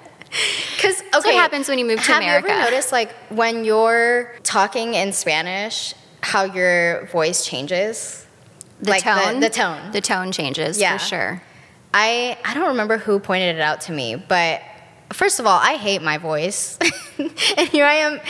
[0.77, 2.47] Because okay, what happens when you move to have America.
[2.47, 8.25] you ever noticed like when you're talking in Spanish, how your voice changes?
[8.81, 9.91] The Like the- tone, the tone.
[9.91, 10.97] the tone changes Yeah.
[10.97, 11.43] for sure.
[11.93, 14.61] I I don't remember who pointed it out to me, but
[15.11, 16.79] first of all, I hate my voice,
[17.17, 18.21] and here I am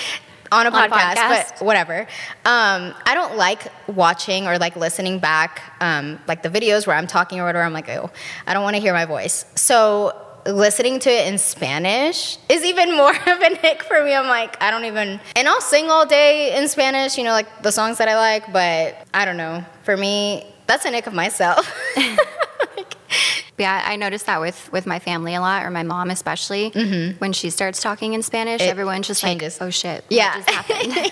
[0.52, 1.60] on a On a podcast, podcast.
[1.60, 2.02] but whatever.
[2.46, 7.08] Um, I don't like watching or like listening back, um, like the videos where I'm
[7.08, 7.64] talking or whatever.
[7.64, 8.10] I'm like, oh,
[8.46, 9.46] I don't want to hear my voice.
[9.56, 14.14] So listening to it in Spanish is even more of a nick for me.
[14.14, 17.62] I'm like, I don't even, and I'll sing all day in Spanish, you know, like
[17.62, 19.64] the songs that I like, but I don't know.
[19.84, 21.72] For me, that's a nick of myself.
[23.58, 26.70] Yeah, I noticed that with with my family a lot, or my mom especially.
[27.20, 28.70] When she starts talking in Spanish, Mm-hmm.
[28.70, 29.60] It everyone's just changes.
[29.60, 30.42] like, "Oh shit, Yeah.
[30.48, 31.12] happened?"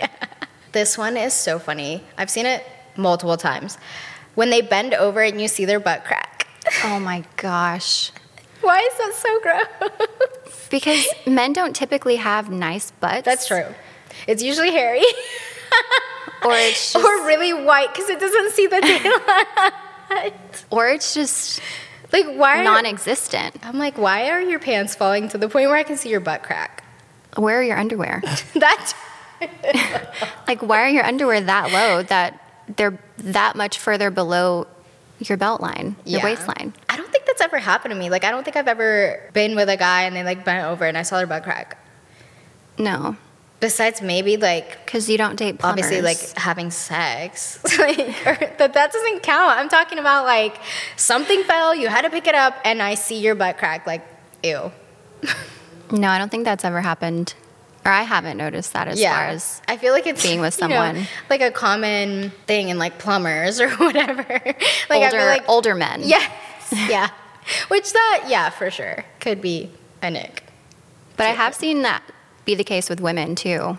[0.72, 2.02] This one is so funny.
[2.18, 2.64] I've seen it
[2.96, 3.78] multiple times.
[4.34, 6.46] When they bend over and you see their butt crack.
[6.84, 8.10] oh my gosh,
[8.60, 10.68] Why is that so gross?
[10.70, 13.24] because men don't typically have nice butts.
[13.24, 13.66] That's true.
[14.26, 15.02] It's usually hairy
[16.44, 19.72] Or it's just, or really white because it doesn't see the daylight.
[20.70, 21.60] Or it's just
[22.12, 22.60] like why?
[22.60, 23.56] Are, non-existent.
[23.62, 26.20] I'm like, why are your pants falling to the point where I can see your
[26.20, 26.84] butt crack?
[27.36, 28.22] Where are your underwear?
[28.54, 28.94] That.
[30.48, 32.40] like, why are your underwear that low that
[32.76, 34.66] they're that much further below
[35.18, 36.24] your belt line, your Yeah.
[36.24, 36.72] waistline?
[36.88, 38.10] I don't think that's ever happened to me.
[38.10, 40.84] Like, I don't think I've ever been with a guy and they like bent over
[40.86, 41.76] and I saw their butt crack.
[42.78, 43.16] No,
[43.64, 45.86] Besides, maybe like because you don't date plumbers.
[45.86, 47.58] obviously like having sex.
[47.78, 49.58] Like that that doesn't count.
[49.58, 50.58] I'm talking about like
[50.96, 54.02] something fell you had to pick it up and i see your butt crack like
[54.42, 54.70] ew.
[55.90, 57.34] No, I don't think that's ever happened,
[57.86, 60.68] or I haven't noticed that as far as i feel like it's being with you
[60.68, 61.06] know, someone.
[61.30, 64.26] like a common thing in like plumbers or whatever.
[64.28, 64.54] Like
[64.90, 66.02] i older feel like older men.
[66.04, 66.30] yes.
[66.72, 67.08] Yeah.
[67.68, 69.06] Which that yeah for sure.
[69.20, 69.70] Could be
[70.02, 70.42] a nick.
[71.16, 72.02] But I have seen that
[72.44, 73.78] be the case with women too,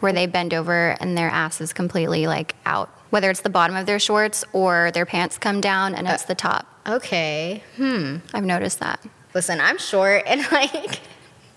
[0.00, 2.88] where they bend over and their ass is completely like out.
[3.10, 6.34] Whether it's the bottom of their shorts or their pants come down and it's the
[6.34, 6.66] top.
[6.86, 9.00] okay hmm I've noticed that.
[9.34, 11.00] Listen, I'm short and like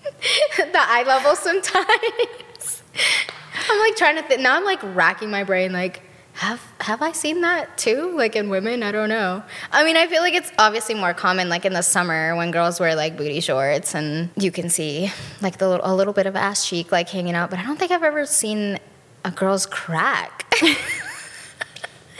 [0.57, 2.83] the eye level sometimes.
[3.69, 4.41] I'm like trying to think.
[4.41, 5.71] Now I'm like racking my brain.
[5.71, 6.01] Like,
[6.39, 8.15] have have I seen that too?
[8.15, 9.43] Like in women, I don't know.
[9.73, 12.79] I mean, I feel like it's obviously more common like in the summer when girls
[12.79, 16.37] wear like booty shorts and you can see like the little, a little bit of
[16.37, 17.49] ass cheek like hanging out.
[17.49, 18.79] But I don't think I've ever seen
[19.25, 20.45] a girl's crack.
[20.61, 20.77] like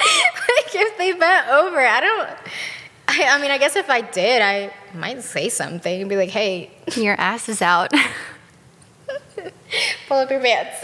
[0.02, 2.30] if they bent over, I don't.
[3.08, 6.30] I, I mean, I guess if I did, I might say something and be like,
[6.30, 7.94] "Hey, Your ass is out.
[10.10, 10.84] pull up your pants."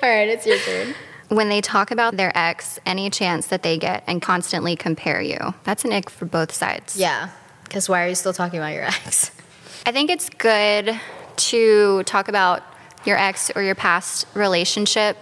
[0.00, 0.94] All right, it's your turn.
[1.32, 5.54] When they talk about their ex, any chance that they get and constantly compare you,
[5.64, 6.96] that's an ick for both sides.
[6.96, 7.30] Yeah,
[7.64, 9.30] because why are you still talking about your ex?
[9.86, 10.98] I think it's good
[11.36, 12.62] to talk about
[13.04, 15.16] your ex or your past relationship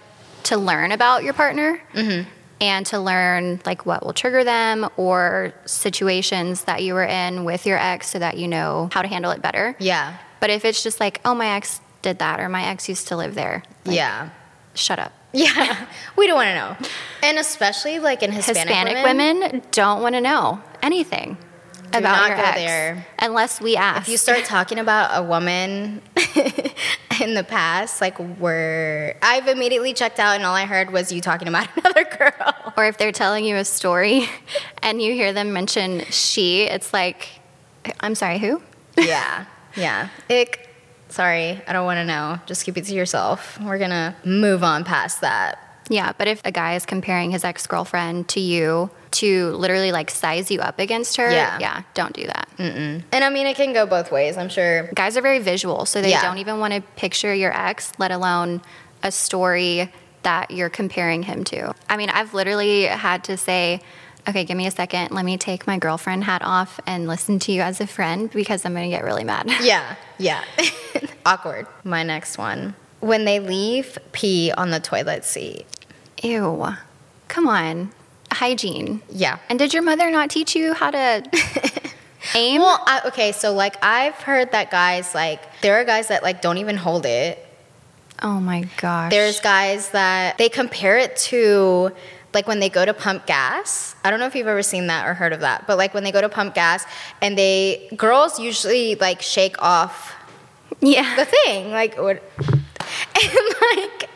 [0.44, 2.28] to learn about your partner mm-hmm.
[2.60, 7.66] and to learn like what will trigger them or situations that you were in with
[7.66, 9.76] your ex so that you know how to handle it better.
[9.78, 13.08] Yeah, But if it's just like, oh, my ex did that or my ex used
[13.08, 14.30] to live there, like, yeah,
[14.74, 15.12] shut up.
[15.44, 15.86] yeah.
[16.16, 16.88] we don't want to know,
[17.22, 21.36] and especially like in Hispanic, Hispanic women, don't want to know anything
[21.92, 23.06] about not your ex there.
[23.18, 24.02] unless we ask.
[24.02, 26.02] If you start talking about a woman
[27.20, 31.20] in the past, like we're, I've immediately checked out, and all I heard was you
[31.20, 32.72] talking about another girl.
[32.76, 34.28] or if they're telling you a story
[34.82, 37.28] and you hear them mention she, it's like,
[38.00, 38.62] I'm sorry, who?
[38.96, 40.08] yeah, yeah.
[40.28, 40.68] Ick.
[41.10, 42.38] Sorry, I don't want to know.
[42.46, 43.58] Just keep it to yourself.
[43.60, 45.58] We're gonna move on past that.
[45.88, 50.08] Yeah, but if a guy is comparing his ex girlfriend to you to literally like
[50.08, 51.58] size you up against her, Yeah.
[51.58, 52.48] yeah, don't do that.
[52.58, 54.36] And I mean, it can go both ways.
[54.38, 54.88] I'm sure.
[54.94, 56.22] Guys are very visual, so they Yeah.
[56.22, 58.62] don't even want to picture your ex, let alone
[59.02, 59.92] a story
[60.22, 61.74] that you're comparing him to.
[61.88, 63.80] I mean, I've literally had to say,
[64.28, 65.10] okay, give me a second.
[65.12, 68.64] Let me take my girlfriend hat off and listen to you as a friend because
[68.64, 69.50] I'm going to get really mad.
[69.62, 70.44] Yeah, yeah.
[71.26, 71.66] Awkward.
[71.84, 72.74] My next one.
[73.00, 75.66] When they leave pee on the toilet seat.
[76.22, 76.66] Ew.
[77.28, 77.90] Come on.
[78.32, 79.00] Hygiene.
[79.10, 79.38] Yeah.
[79.48, 81.22] And did your mother not teach you how to
[82.34, 82.60] aim?
[82.60, 86.40] Well, I, okay, so like I've heard that guys like there are guys that like
[86.42, 87.44] don't even hold it.
[88.22, 89.10] oh my gosh.
[89.10, 91.92] There's guys that they compare it to
[92.32, 93.94] like when they go to pump gas.
[94.04, 96.04] I don't know if you've ever seen that or heard of that, but like when
[96.04, 96.84] they go to pump gas
[97.20, 100.14] and they girls usually like shake off
[100.80, 101.16] Yeah.
[101.16, 101.70] the thing.
[101.70, 102.22] Like, what?
[103.22, 104.08] And like,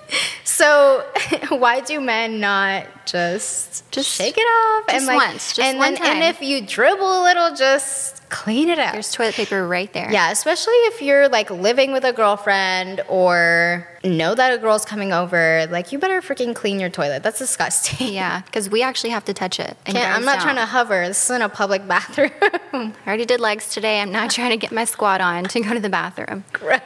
[0.44, 1.04] so
[1.50, 5.78] why do men not just Just- shake it off just and like once, just and
[5.78, 8.92] one then and if you dribble a little, just clean it up.
[8.92, 10.10] There's toilet paper right there.
[10.10, 15.12] Yeah, especially if you're like living with a girlfriend or know that a girl's coming
[15.12, 17.22] over, like you better freaking clean your toilet.
[17.22, 18.14] That's disgusting.
[18.14, 19.76] Yeah, because we actually have to touch it.
[19.86, 21.06] I'm not trying to hover.
[21.06, 22.30] This isn't a public bathroom.
[22.72, 24.00] I already did legs today.
[24.00, 26.44] I'm not trying to get my squat on to go to the bathroom.
[26.52, 26.80] Gross.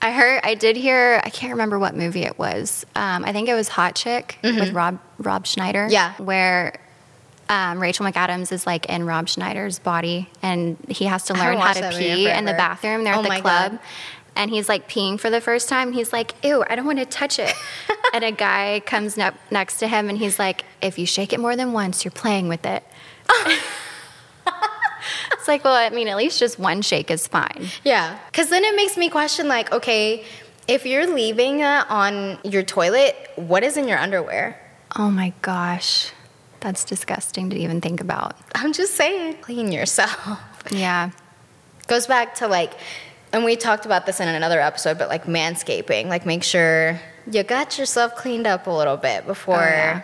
[0.00, 2.86] I heard, I did hear, I can't remember what movie it was.
[2.94, 5.84] Um, I think it was Hot Chick with Rob Rob Schneider.
[5.84, 5.92] Mm-hmm.
[5.92, 6.14] Yeah.
[6.18, 6.74] Where
[7.48, 11.72] um, Rachel McAdams is like in Rob Schneider's body, and he has to learn how
[11.72, 13.04] to that movie in pee in the bathroom.
[13.04, 13.72] They're Oh at the club.
[13.72, 13.78] God.
[14.34, 15.92] And he's like peeing for the first time.
[15.92, 17.54] He's like, ew, I don't want to touch it.
[18.14, 21.40] and a guy comes up next to him and he's like, if you shake it
[21.40, 22.82] more than once, you're playing with it.
[25.32, 27.66] it's like, well, I mean, at least just one shake is fine.
[27.84, 28.18] Yeah.
[28.30, 30.24] Because then it makes me question like, okay,
[30.68, 34.58] if you're leaving that on your toilet, what is in your underwear?
[34.96, 36.12] Oh my gosh.
[36.62, 38.36] That's disgusting to even think about.
[38.54, 40.40] I'm just saying, clean yourself.
[40.70, 41.10] Yeah.
[41.88, 42.72] Goes back to like,
[43.32, 47.42] and we talked about this in another episode, but like manscaping, like make sure you
[47.42, 50.02] got yourself cleaned up a little bit before Oh, yeah.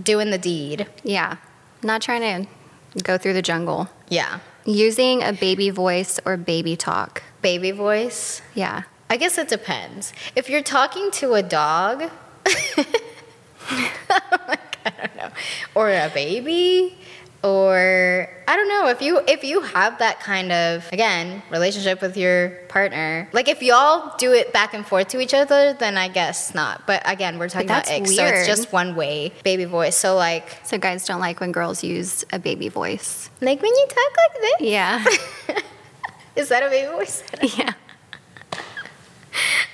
[0.00, 0.86] doing the deed.
[1.02, 1.36] Yeah.
[1.82, 3.88] Not trying to go through the jungle.
[4.08, 4.38] Yeah.
[4.64, 7.22] Using a baby voice or baby talk.
[7.42, 8.42] Baby voice.
[8.54, 8.82] Yeah.
[9.10, 10.12] I guess it depends.
[10.36, 12.10] If you're talking to a dog,
[14.86, 15.30] I don't know,
[15.74, 16.96] or a baby,
[17.42, 22.16] or I don't know if you if you have that kind of again relationship with
[22.16, 26.08] your partner, like if y'all do it back and forth to each other, then I
[26.08, 26.86] guess not.
[26.86, 29.96] But again, we're talking about icks, so it's just one way baby voice.
[29.96, 33.30] So like So guys don't like when girls use a baby voice.
[33.40, 35.04] like when you talk like this, Yeah.
[36.36, 37.22] is that a baby voice?
[37.58, 37.72] yeah.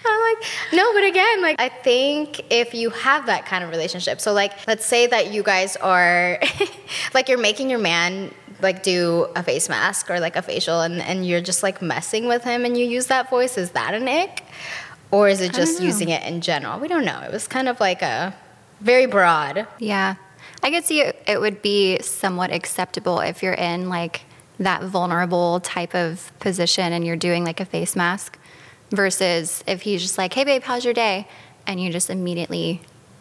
[0.06, 4.20] I'm like, no, but again, like, I think if you have that kind of relationship,
[4.20, 6.40] so like, let's say that you guys are,
[7.14, 11.02] like, you're making your man like do a face mask or like a facial, and
[11.02, 13.58] and you're just like messing with him, and you use that voice.
[13.58, 14.44] Is that an ick,
[15.10, 16.78] or is it just using it in general?
[16.78, 17.20] We don't know.
[17.20, 18.34] It was kind of like a
[18.80, 19.66] very broad.
[19.78, 20.16] Yeah.
[20.62, 24.22] I could see it, it would be somewhat acceptable if you're in like
[24.58, 28.38] that vulnerable type of position and you're doing like a face mask
[28.92, 31.26] versus if he's just like, hey, babe, how's your day?
[31.66, 32.80] And you just immediately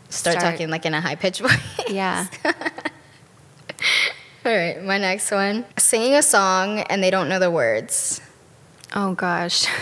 [0.10, 1.58] Start, Start- talking like in a high pitched voice.
[1.90, 2.28] Yeah.
[4.44, 8.20] All right, my next one: singing a song and they don't know the words.
[8.94, 9.68] Oh gosh.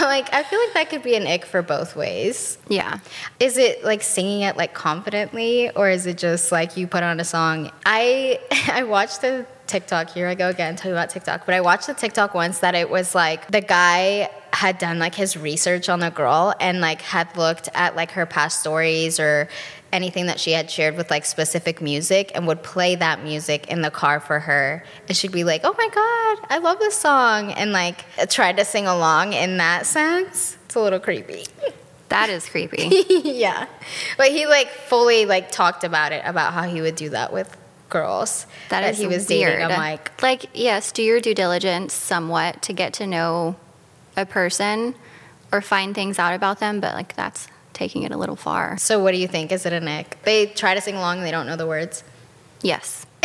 [0.00, 2.58] like, I feel like that could be an ick for both ways.
[2.68, 2.98] yeah.
[3.38, 7.20] Is it like singing it like confidently, or is it just like you put on
[7.20, 7.70] a song?
[7.86, 8.40] I
[8.72, 10.10] I watched the TikTok.
[10.10, 11.46] Here I go again, talking about TikTok.
[11.46, 15.14] But I watched the TikTok once that it was like the guy had done like
[15.14, 19.48] his research on the girl and like had looked at like her past stories or
[19.92, 23.82] anything that she had shared with like specific music and would play that music in
[23.82, 27.52] the car for her and she'd be like oh my god i love this song
[27.52, 31.44] and like try to sing along in that sense it's a little creepy
[32.08, 33.04] That is creepy.
[33.08, 33.66] yeah
[34.16, 37.54] but he like fully like talked about it about how he would do that with
[37.88, 39.52] girls That is he was weird.
[39.58, 43.56] dating i'm like like yes, do your due diligence somewhat to get to know
[44.16, 44.94] a person
[45.52, 48.76] or find things out about them, but like that's taking it a little far.
[48.78, 51.26] so what do you think is it a nick they try to sing along and
[51.26, 52.02] they don't know the words
[52.62, 53.06] Yes.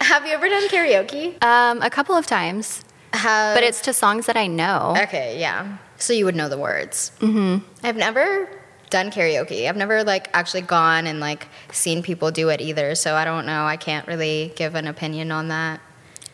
[0.00, 2.82] have you ever done karaoke Um, a couple of times,
[3.12, 4.94] Have, but it's to songs that I know.
[5.04, 7.64] okay yeah so you would know the words mm-hmm.
[7.84, 8.48] i've never
[8.90, 13.14] done karaoke i've never like actually gone and like seen people do it either so
[13.14, 15.80] i don't know i can't really give an opinion on that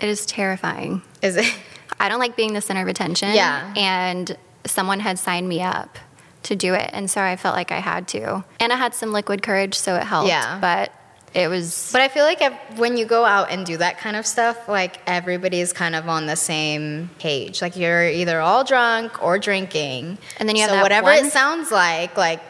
[0.00, 1.02] It is terrifying.
[1.22, 1.52] is it
[2.00, 3.34] I don't like being the center of attention.
[3.34, 3.72] Yeah.
[3.76, 4.36] And
[4.66, 5.96] someone had signed me up
[6.42, 8.44] to do it, and so I felt like I had to.
[8.58, 10.28] And I had some liquid courage, so it helped.
[10.28, 10.58] Yeah.
[10.60, 10.92] But
[11.34, 11.90] it was.
[11.92, 14.68] But I feel like if, when you go out and do that kind of stuff,
[14.68, 17.60] like everybody's kind of on the same page.
[17.60, 20.18] Like you're either all drunk or drinking.
[20.38, 22.40] And then you have so whatever one- it sounds like, like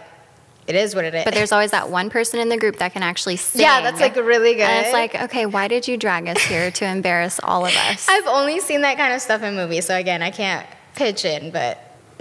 [0.66, 1.24] it is what it is.
[1.24, 3.60] But there's always that one person in the group that can actually sing.
[3.62, 4.62] yeah, that's like really good.
[4.62, 8.06] And it's like, okay, why did you drag us here to embarrass all of us?
[8.10, 11.50] I've only seen that kind of stuff in movies, so again, I can't pitch in,
[11.50, 11.78] but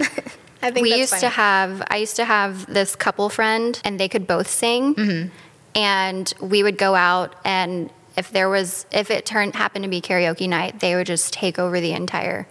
[0.62, 1.20] I think we used funny.
[1.20, 5.28] to have i used to have this couple friend and they could both sing Mm-hmm.
[5.74, 10.00] And we would go out and if there was if it turned happened to be
[10.00, 12.46] karaoke night they would just take over the entire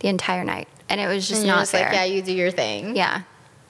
[0.00, 2.32] the entire night and it was just And not just fair like, yeah, you do
[2.32, 2.94] your thing.
[2.96, 3.22] yeah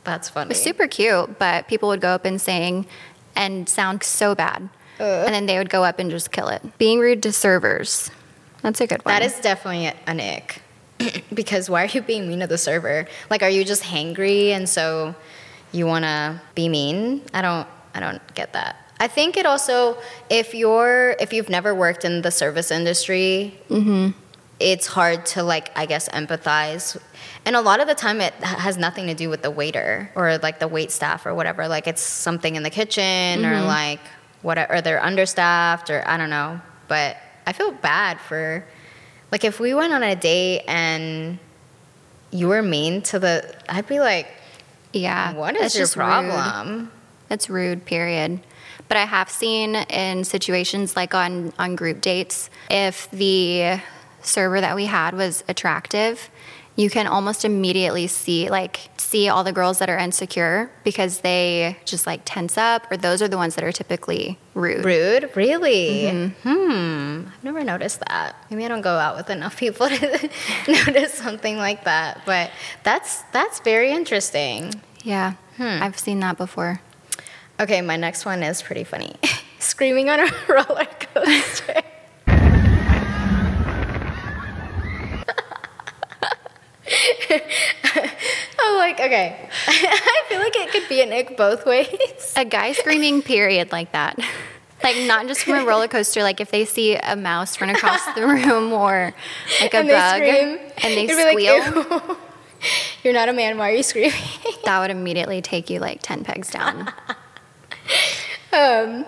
[0.04, 0.46] that's funny.
[0.46, 2.86] it was super cute but people would go up and sing
[3.34, 4.68] and sound so bad
[5.00, 8.10] and then they would go up and just kill it being rude to servers
[8.62, 9.14] That's a good one.
[9.14, 10.60] That is definitely an ick.
[11.32, 13.06] because why are you being mean to the server?
[13.30, 15.14] Like, are you just hangry and so
[15.70, 17.22] you want to be mean?
[17.32, 17.68] I don't.
[17.94, 18.74] I don't get that.
[19.00, 19.96] I think it also,
[20.28, 24.10] if you're, if you've never worked in the service industry, mm-hmm.
[24.58, 27.00] it's hard to like, I guess, empathize.
[27.44, 30.38] And a lot of the time, it has nothing to do with the waiter or
[30.38, 31.68] like the wait staff or whatever.
[31.68, 33.66] Like, it's something in the kitchen or mm-hmm.
[33.66, 34.00] like
[34.42, 36.60] whatever, or they're understaffed or I don't know.
[36.88, 38.64] But I feel bad for,
[39.30, 41.38] like, if we went on a date and
[42.30, 44.26] you were mean to the, I'd be like,
[44.92, 45.34] yeah.
[45.34, 46.02] what is your just rude.
[46.02, 46.90] problem?
[47.28, 48.40] That's rude, period.
[48.88, 53.80] But I have seen in situations like on, on group dates, if the
[54.22, 56.30] server that we had was attractive,
[56.76, 61.76] you can almost immediately see like see all the girls that are insecure because they
[61.84, 64.84] just like tense up or those are the ones that are typically rude.
[64.84, 65.30] Rude?
[65.34, 66.30] Really?
[66.42, 67.24] Hmm.
[67.26, 68.36] I've never noticed that.
[68.48, 70.30] Maybe I don't go out with enough people to
[70.68, 72.22] notice something like that.
[72.24, 72.52] But
[72.84, 74.72] that's that's very interesting.
[75.02, 75.32] Yeah.
[75.56, 75.82] Hmm.
[75.82, 76.80] I've seen that before.
[77.60, 79.16] Okay, my next one is pretty funny.
[79.58, 81.82] Screaming on a roller coaster.
[88.60, 89.48] I'm like, okay.
[89.66, 91.88] I feel like it could be an ick both ways.
[92.36, 94.18] A guy screaming period like that.
[94.82, 98.04] Like not just from a roller coaster, like if they see a mouse run across
[98.14, 99.12] the room or
[99.60, 100.58] like a and they bug scream.
[100.78, 102.16] and they You'd like, squeal,
[103.02, 103.58] You're not a man.
[103.58, 104.12] Why are you screaming?
[104.64, 106.92] that would immediately take you like 10 pegs down.
[108.52, 109.04] Um,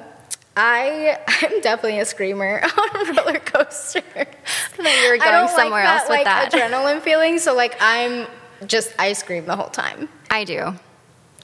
[0.56, 4.02] I I'm definitely a screamer on a roller coaster.
[4.14, 6.52] that you're I going don't somewhere like else with that, that.
[6.52, 7.38] like, adrenaline feeling.
[7.38, 8.26] So like I'm
[8.66, 10.08] just I scream the whole time.
[10.30, 10.74] I do.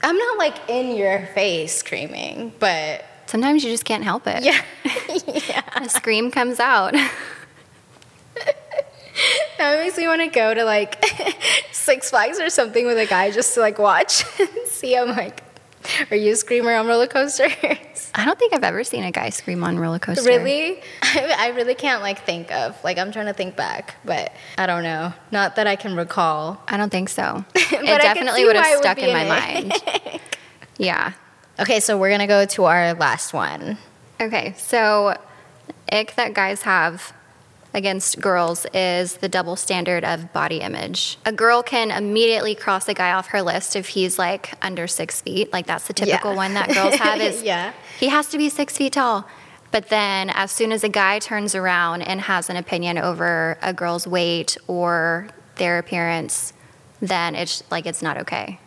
[0.03, 4.43] I'm not like in your face screaming, but Sometimes you just can't help it.
[4.43, 4.61] yeah,
[5.27, 5.63] yeah.
[5.75, 6.93] A scream comes out.
[9.57, 11.03] That makes me want to go to like
[11.71, 14.95] Six Flags or something with a guy just to like watch and see.
[14.95, 15.41] I'm like,
[16.11, 17.51] are you a screamer on roller coasters?
[18.15, 20.27] I don't think I've ever seen a guy scream on roller coaster.
[20.27, 20.81] Really?
[21.01, 24.65] I, I really can't like think of like I'm trying to think back, but I
[24.65, 25.13] don't know.
[25.31, 26.61] Not that I can recall.
[26.67, 27.43] I don't think so.
[27.87, 30.21] It definitely would have it would stuck in my an mind.
[30.77, 31.13] Yeah.
[31.59, 33.77] Okay, so we're gonna go to our last one.
[34.19, 35.17] Okay, so
[35.91, 37.13] ick that guys have
[37.77, 41.17] against girls is the double standard of body image.
[41.25, 45.21] A girl can immediately cross a guy off her list if he's like under six
[45.21, 45.53] feet.
[45.53, 46.37] Like that's the typical Yeah.
[46.37, 47.73] one that girls have is Yeah.
[47.99, 49.27] he has to be six feet tall.
[49.71, 53.73] But then as soon as a guy turns around and has an opinion over a
[53.73, 56.53] girl's weight or their appearance,
[56.99, 58.59] then it's like it's not okay.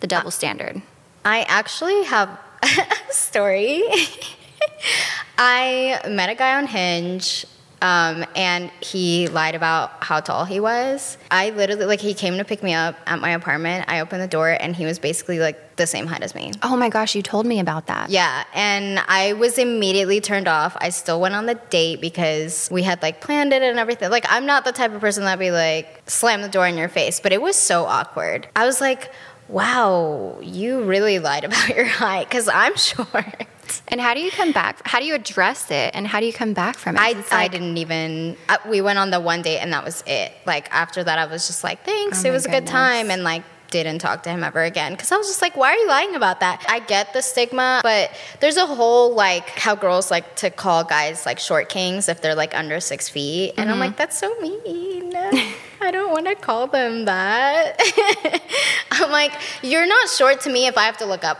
[0.00, 0.82] The double standard.
[1.24, 2.28] I actually have
[2.62, 3.82] a story.
[5.38, 7.46] I met a guy on Hinge,
[7.82, 11.16] um, and he lied about how tall he was.
[11.30, 13.86] I literally, like, he came to pick me up at my apartment.
[13.88, 16.52] I opened the door, and he was basically like the same height as me.
[16.62, 18.10] Oh my gosh, you told me about that.
[18.10, 20.76] Yeah, and I was immediately turned off.
[20.78, 24.10] I still went on the date because we had like planned it and everything.
[24.10, 26.88] Like, I'm not the type of person that'd be like slam the door in your
[26.88, 28.48] face, but it was so awkward.
[28.54, 29.10] I was like,
[29.48, 33.46] wow, you really lied about your height because I'm short.
[33.88, 34.80] And how do you come back?
[34.86, 35.90] How do you address it?
[35.94, 37.00] And how do you come back from it?
[37.00, 40.02] I, It's I didn't even, uh, we went on the one date and that was
[40.06, 40.32] it.
[40.46, 43.10] Like, after that, I was just like, thanks, Oh it was a good time.
[43.10, 45.76] And like, didn't talk to him ever again because I was just like, why are
[45.76, 46.64] you lying about that?
[46.68, 48.10] I get the stigma, but
[48.40, 52.34] there's a whole like how girls like to call guys like short kings if they're
[52.34, 53.54] like under six feet.
[53.56, 53.80] And I'm Mm-hmm.
[53.80, 55.12] like, that's so mean.
[55.82, 57.78] I don't want to call them that.
[58.90, 61.38] I'm like, you're not short to me if I have to look up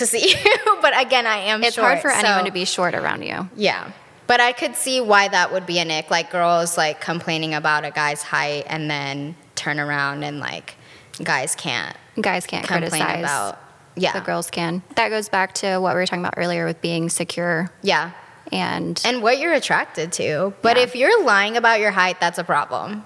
[0.00, 0.78] to see you.
[0.82, 1.66] but again, I am short.
[1.68, 1.86] it's short.
[1.86, 3.48] hard for anyone to be short around you.
[3.56, 3.92] yeah.
[4.26, 6.08] But I could see why that would be an ick.
[6.10, 10.76] Like girls like complaining about a guy's height and then turn around and like
[11.24, 13.18] guys can't Guys can't criticize.
[13.20, 13.58] about.
[13.96, 14.12] Yeah.
[14.12, 14.82] The girls can.
[14.94, 18.12] That goes back to what we were talking about earlier with being secure Yeah.
[18.52, 20.54] and And what you're attracted to.
[20.62, 20.84] But Yeah.
[20.84, 23.04] if you're lying about your height, that's a problem.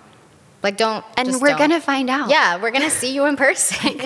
[0.63, 1.59] Like don't and we're don't.
[1.59, 2.29] gonna find out.
[2.29, 3.99] Yeah, we're gonna see you in person.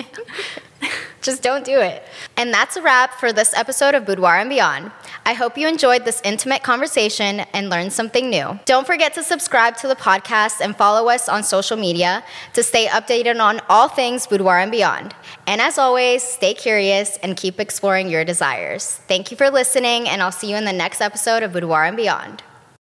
[1.21, 2.03] Just don't do it.
[2.37, 4.91] And that's a wrap for this episode of Boudoir and Beyond.
[5.25, 8.59] I hope you enjoyed this intimate conversation and learned something new.
[8.65, 12.23] Don't forget to subscribe to the podcast and follow us on social media
[12.53, 15.13] to stay updated on all things Boudoir and Beyond.
[15.45, 19.01] And as always, stay curious and keep exploring your desires.
[19.07, 21.97] Thank you for listening, and I'll see you in the next episode of Boudoir and
[21.97, 22.43] Beyond.